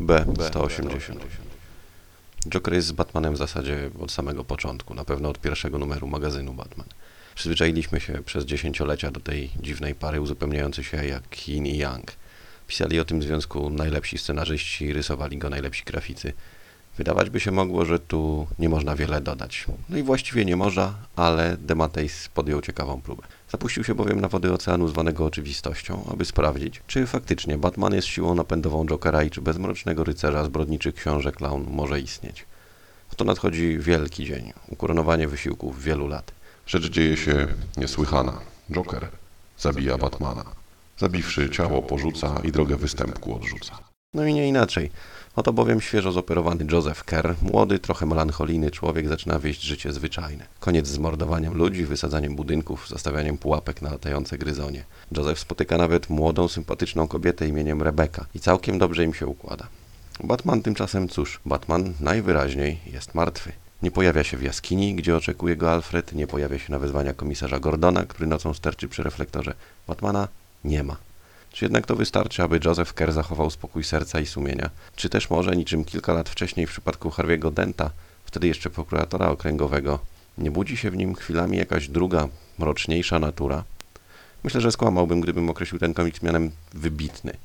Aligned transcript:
B180. 0.00 1.16
Joker 2.48 2.74
jest 2.74 2.86
z 2.86 2.92
Batmanem 2.92 3.34
w 3.34 3.36
zasadzie 3.36 3.90
od 4.00 4.12
samego 4.12 4.44
początku, 4.44 4.94
na 4.94 5.04
pewno 5.04 5.28
od 5.28 5.38
pierwszego 5.38 5.78
numeru 5.78 6.06
magazynu 6.06 6.54
Batman. 6.54 6.86
Przyzwyczailiśmy 7.34 8.00
się 8.00 8.22
przez 8.22 8.44
dziesięciolecia 8.44 9.10
do 9.10 9.20
tej 9.20 9.50
dziwnej 9.60 9.94
pary 9.94 10.20
uzupełniającej 10.20 10.84
się 10.84 11.06
jak 11.06 11.48
yin 11.48 11.66
i 11.66 11.76
yang. 11.76 12.12
Pisali 12.66 13.00
o 13.00 13.04
tym 13.04 13.22
związku 13.22 13.70
najlepsi 13.70 14.18
scenarzyści, 14.18 14.92
rysowali 14.92 15.38
go 15.38 15.50
najlepsi 15.50 15.84
graficy. 15.84 16.32
Wydawać 17.00 17.30
by 17.30 17.40
się 17.40 17.50
mogło, 17.50 17.84
że 17.84 17.98
tu 17.98 18.46
nie 18.58 18.68
można 18.68 18.96
wiele 18.96 19.20
dodać. 19.20 19.66
No 19.88 19.96
i 19.98 20.02
właściwie 20.02 20.44
nie 20.44 20.56
można, 20.56 20.94
ale 21.16 21.56
Demateis 21.56 22.28
podjął 22.34 22.60
ciekawą 22.60 23.00
próbę. 23.00 23.22
Zapuścił 23.50 23.84
się 23.84 23.94
bowiem 23.94 24.20
na 24.20 24.28
wody 24.28 24.52
oceanu 24.52 24.88
zwanego 24.88 25.24
oczywistością, 25.24 26.04
aby 26.12 26.24
sprawdzić, 26.24 26.82
czy 26.86 27.06
faktycznie 27.06 27.58
Batman 27.58 27.94
jest 27.94 28.08
siłą 28.08 28.34
napędową 28.34 28.86
Jokera 28.86 29.22
i 29.22 29.30
czy 29.30 29.40
bez 29.40 29.58
mrocznego 29.58 30.04
rycerza 30.04 30.44
zbrodniczy 30.44 30.92
książę 30.92 31.32
Clown 31.32 31.66
może 31.70 32.00
istnieć. 32.00 32.46
Oto 33.12 33.24
nadchodzi 33.24 33.78
wielki 33.78 34.24
dzień, 34.24 34.52
ukoronowanie 34.68 35.28
wysiłków 35.28 35.82
wielu 35.82 36.08
lat. 36.08 36.32
Rzecz 36.66 36.90
dzieje 36.90 37.16
się 37.16 37.46
niesłychana. 37.76 38.40
Joker 38.70 39.08
zabija 39.58 39.98
Batmana. 39.98 40.44
Zabiwszy 40.98 41.50
ciało 41.50 41.82
porzuca 41.82 42.40
i 42.44 42.52
drogę 42.52 42.76
występku 42.76 43.36
odrzuca. 43.36 43.78
No 44.14 44.26
i 44.26 44.34
nie 44.34 44.48
inaczej. 44.48 44.90
Oto 45.36 45.52
bowiem 45.52 45.80
świeżo 45.80 46.12
zoperowany 46.12 46.66
Joseph 46.72 47.04
Kerr, 47.04 47.34
młody, 47.42 47.78
trochę 47.78 48.06
melancholijny 48.06 48.70
człowiek 48.70 49.08
zaczyna 49.08 49.38
wieść 49.38 49.62
życie 49.62 49.92
zwyczajne. 49.92 50.46
Koniec 50.60 50.86
z 50.86 50.98
mordowaniem 50.98 51.54
ludzi, 51.54 51.84
wysadzaniem 51.84 52.36
budynków, 52.36 52.88
zastawianiem 52.88 53.38
pułapek 53.38 53.82
na 53.82 53.90
latające 53.90 54.38
gryzonie. 54.38 54.84
Joseph 55.16 55.40
spotyka 55.40 55.78
nawet 55.78 56.10
młodą, 56.10 56.48
sympatyczną 56.48 57.08
kobietę 57.08 57.48
imieniem 57.48 57.82
Rebecca 57.82 58.26
i 58.34 58.40
całkiem 58.40 58.78
dobrze 58.78 59.04
im 59.04 59.14
się 59.14 59.26
układa. 59.26 59.66
Batman 60.24 60.62
tymczasem 60.62 61.08
cóż, 61.08 61.40
Batman 61.46 61.94
najwyraźniej 62.00 62.80
jest 62.86 63.14
martwy. 63.14 63.52
Nie 63.82 63.90
pojawia 63.90 64.24
się 64.24 64.36
w 64.36 64.42
jaskini, 64.42 64.94
gdzie 64.94 65.16
oczekuje 65.16 65.56
go 65.56 65.72
Alfred, 65.72 66.12
nie 66.12 66.26
pojawia 66.26 66.58
się 66.58 66.72
na 66.72 66.78
wezwania 66.78 67.14
komisarza 67.14 67.60
Gordona, 67.60 68.06
który 68.06 68.26
nocą 68.26 68.54
sterczy 68.54 68.88
przy 68.88 69.02
reflektorze. 69.02 69.54
Batmana 69.86 70.28
nie 70.64 70.82
ma. 70.82 70.96
Czy 71.52 71.64
jednak 71.64 71.86
to 71.86 71.96
wystarczy, 71.96 72.42
aby 72.42 72.60
Joseph 72.64 72.94
Kerr 72.94 73.12
zachował 73.12 73.50
spokój 73.50 73.84
serca 73.84 74.20
i 74.20 74.26
sumienia? 74.26 74.70
Czy 74.96 75.08
też 75.08 75.30
może, 75.30 75.56
niczym 75.56 75.84
kilka 75.84 76.12
lat 76.12 76.28
wcześniej 76.28 76.66
w 76.66 76.70
przypadku 76.70 77.08
Harvey'ego 77.08 77.52
Denta, 77.52 77.90
wtedy 78.24 78.46
jeszcze 78.46 78.70
prokuratora 78.70 79.28
okręgowego, 79.28 79.98
nie 80.38 80.50
budzi 80.50 80.76
się 80.76 80.90
w 80.90 80.96
nim 80.96 81.14
chwilami 81.14 81.56
jakaś 81.56 81.88
druga, 81.88 82.28
mroczniejsza 82.58 83.18
natura? 83.18 83.64
Myślę, 84.44 84.60
że 84.60 84.72
skłamałbym, 84.72 85.20
gdybym 85.20 85.50
określił 85.50 85.78
ten 85.78 85.94
komiks 85.94 86.22
mianem 86.22 86.50
wybitny. 86.74 87.36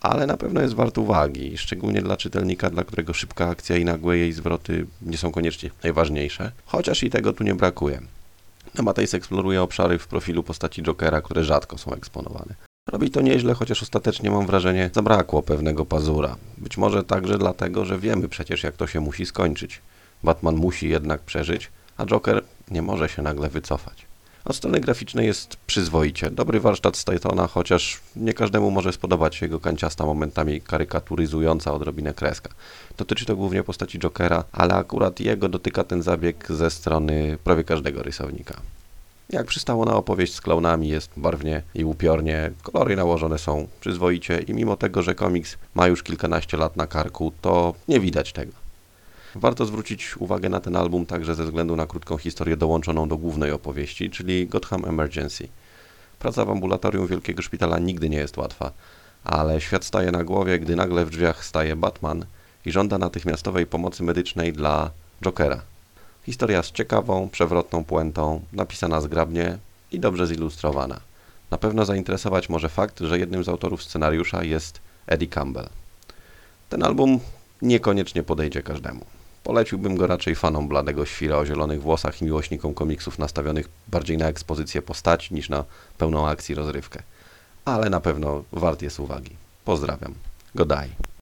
Ale 0.00 0.26
na 0.26 0.36
pewno 0.36 0.60
jest 0.60 0.74
wart 0.74 0.98
uwagi, 0.98 1.58
szczególnie 1.58 2.02
dla 2.02 2.16
czytelnika, 2.16 2.70
dla 2.70 2.84
którego 2.84 3.14
szybka 3.14 3.48
akcja 3.48 3.76
i 3.76 3.84
nagłe 3.84 4.18
jej 4.18 4.32
zwroty 4.32 4.86
nie 5.02 5.18
są 5.18 5.32
koniecznie 5.32 5.70
najważniejsze, 5.82 6.52
chociaż 6.66 7.02
i 7.02 7.10
tego 7.10 7.32
tu 7.32 7.44
nie 7.44 7.54
brakuje. 7.54 8.00
Matejs 8.82 9.14
eksploruje 9.14 9.62
obszary 9.62 9.98
w 9.98 10.06
profilu 10.06 10.42
postaci 10.42 10.82
Jokera, 10.82 11.22
które 11.22 11.44
rzadko 11.44 11.78
są 11.78 11.92
eksponowane. 11.92 12.54
Robi 12.92 13.10
to 13.10 13.20
nieźle, 13.20 13.54
chociaż 13.54 13.82
ostatecznie 13.82 14.30
mam 14.30 14.46
wrażenie, 14.46 14.90
zabrakło 14.94 15.42
pewnego 15.42 15.84
pazura. 15.86 16.36
Być 16.58 16.76
może 16.76 17.04
także 17.04 17.38
dlatego, 17.38 17.84
że 17.84 17.98
wiemy 17.98 18.28
przecież, 18.28 18.62
jak 18.62 18.76
to 18.76 18.86
się 18.86 19.00
musi 19.00 19.26
skończyć. 19.26 19.80
Batman 20.24 20.56
musi 20.56 20.88
jednak 20.88 21.20
przeżyć, 21.20 21.70
a 21.96 22.06
Joker 22.06 22.44
nie 22.70 22.82
może 22.82 23.08
się 23.08 23.22
nagle 23.22 23.48
wycofać. 23.48 24.06
Od 24.44 24.56
strony 24.56 24.80
graficznej 24.80 25.26
jest 25.26 25.56
przyzwoicie. 25.56 26.30
Dobry 26.30 26.60
warsztat 26.60 26.96
Statona, 26.96 27.46
chociaż 27.46 28.00
nie 28.16 28.34
każdemu 28.34 28.70
może 28.70 28.92
spodobać 28.92 29.34
się 29.34 29.46
jego 29.46 29.60
kanciasta, 29.60 30.06
momentami 30.06 30.60
karykaturyzująca 30.60 31.72
odrobinę 31.72 32.14
kreska. 32.14 32.50
Dotyczy 32.96 33.24
to 33.24 33.36
głównie 33.36 33.62
postaci 33.62 33.98
Jokera, 33.98 34.44
ale 34.52 34.74
akurat 34.74 35.20
jego 35.20 35.48
dotyka 35.48 35.84
ten 35.84 36.02
zabieg 36.02 36.46
ze 36.50 36.70
strony 36.70 37.38
prawie 37.44 37.64
każdego 37.64 38.02
rysownika. 38.02 38.56
Jak 39.32 39.46
przystało 39.46 39.84
na 39.84 39.94
opowieść 39.94 40.34
z 40.34 40.40
klaunami, 40.40 40.88
jest 40.88 41.10
barwnie 41.16 41.62
i 41.74 41.84
upiornie, 41.84 42.50
kolory 42.62 42.96
nałożone 42.96 43.38
są 43.38 43.68
przyzwoicie 43.80 44.38
i 44.38 44.54
mimo 44.54 44.76
tego, 44.76 45.02
że 45.02 45.14
komiks 45.14 45.56
ma 45.74 45.86
już 45.86 46.02
kilkanaście 46.02 46.56
lat 46.56 46.76
na 46.76 46.86
karku, 46.86 47.32
to 47.40 47.74
nie 47.88 48.00
widać 48.00 48.32
tego. 48.32 48.52
Warto 49.34 49.66
zwrócić 49.66 50.16
uwagę 50.16 50.48
na 50.48 50.60
ten 50.60 50.76
album 50.76 51.06
także 51.06 51.34
ze 51.34 51.44
względu 51.44 51.76
na 51.76 51.86
krótką 51.86 52.16
historię 52.16 52.56
dołączoną 52.56 53.08
do 53.08 53.16
głównej 53.16 53.50
opowieści, 53.50 54.10
czyli 54.10 54.46
Gotham 54.46 54.84
Emergency. 54.84 55.48
Praca 56.18 56.44
w 56.44 56.50
ambulatorium 56.50 57.06
Wielkiego 57.06 57.42
Szpitala 57.42 57.78
nigdy 57.78 58.08
nie 58.08 58.18
jest 58.18 58.36
łatwa, 58.36 58.72
ale 59.24 59.60
świat 59.60 59.84
staje 59.84 60.10
na 60.10 60.24
głowie, 60.24 60.58
gdy 60.58 60.76
nagle 60.76 61.04
w 61.04 61.10
drzwiach 61.10 61.44
staje 61.44 61.76
Batman 61.76 62.24
i 62.66 62.72
żąda 62.72 62.98
natychmiastowej 62.98 63.66
pomocy 63.66 64.02
medycznej 64.02 64.52
dla 64.52 64.90
Jokera. 65.22 65.71
Historia 66.24 66.62
z 66.62 66.72
ciekawą, 66.72 67.28
przewrotną 67.28 67.84
puentą, 67.84 68.40
napisana 68.52 69.00
zgrabnie 69.00 69.58
i 69.92 70.00
dobrze 70.00 70.26
zilustrowana. 70.26 71.00
Na 71.50 71.58
pewno 71.58 71.84
zainteresować 71.84 72.48
może 72.48 72.68
fakt, 72.68 73.00
że 73.00 73.18
jednym 73.18 73.44
z 73.44 73.48
autorów 73.48 73.82
scenariusza 73.82 74.44
jest 74.44 74.80
Eddie 75.06 75.28
Campbell. 75.28 75.68
Ten 76.68 76.82
album 76.82 77.20
niekoniecznie 77.62 78.22
podejdzie 78.22 78.62
każdemu. 78.62 79.04
Poleciłbym 79.44 79.96
go 79.96 80.06
raczej 80.06 80.34
fanom 80.34 80.68
bladego 80.68 81.06
świra 81.06 81.36
o 81.36 81.46
zielonych 81.46 81.82
włosach 81.82 82.22
i 82.22 82.24
miłośnikom 82.24 82.74
komiksów 82.74 83.18
nastawionych 83.18 83.68
bardziej 83.88 84.18
na 84.18 84.28
ekspozycję 84.28 84.82
postaci 84.82 85.34
niż 85.34 85.48
na 85.48 85.64
pełną 85.98 86.28
akcji 86.28 86.54
rozrywkę. 86.54 87.02
Ale 87.64 87.90
na 87.90 88.00
pewno 88.00 88.44
wart 88.52 88.82
jest 88.82 89.00
uwagi. 89.00 89.36
Pozdrawiam. 89.64 90.14
Godaj. 90.54 90.88